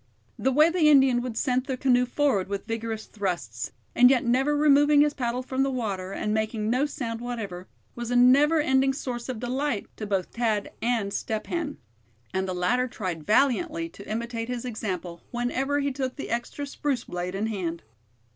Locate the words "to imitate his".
13.89-14.65